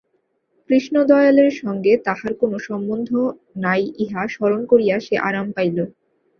[0.69, 3.09] কৃষ্ণদয়ালের সঙ্গে তাহার কোনো সম্বন্ধ
[3.57, 5.77] নাই ইহা স্মরণ করিয়া সে আরাম পাইল।